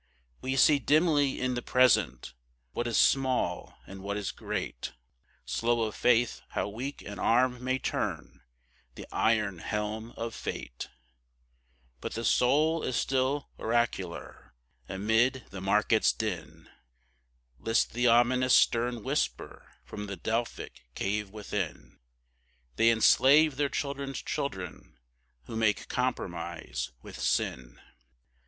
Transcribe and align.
We 0.41 0.55
see 0.55 0.79
dimly 0.79 1.39
in 1.39 1.53
the 1.53 1.61
Present 1.61 2.33
what 2.71 2.87
is 2.87 2.97
small 2.97 3.77
and 3.85 4.01
what 4.01 4.17
is 4.17 4.31
great, 4.31 4.93
Slow 5.45 5.83
of 5.83 5.93
faith 5.95 6.41
how 6.49 6.69
weak 6.69 7.03
an 7.03 7.19
arm 7.19 7.63
may 7.63 7.77
turn 7.77 8.41
the 8.95 9.05
iron 9.11 9.59
helm 9.59 10.15
of 10.17 10.33
fate, 10.33 10.89
But 11.99 12.15
the 12.15 12.25
soul 12.25 12.81
is 12.81 12.95
still 12.95 13.51
oracular; 13.59 14.55
amid 14.89 15.43
the 15.51 15.61
market's 15.61 16.11
din, 16.11 16.67
List 17.59 17.93
the 17.93 18.07
ominous 18.07 18.55
stern 18.55 19.03
whisper 19.03 19.71
from 19.85 20.07
the 20.07 20.15
Delphic 20.17 20.81
cave 20.95 21.29
within,— 21.29 21.99
'They 22.75 22.89
enslave 22.89 23.55
their 23.55 23.69
children's 23.69 24.23
children 24.23 24.97
who 25.43 25.55
make 25.55 25.89
compromise 25.89 26.89
with 27.03 27.19
sin. 27.19 27.79